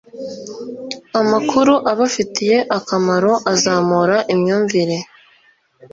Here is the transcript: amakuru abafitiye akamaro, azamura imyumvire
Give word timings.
amakuru 1.19 1.73
abafitiye 1.91 2.57
akamaro, 2.77 3.33
azamura 3.51 4.17
imyumvire 4.33 4.97